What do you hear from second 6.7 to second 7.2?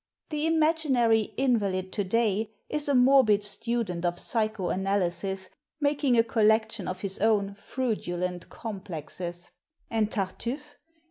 of his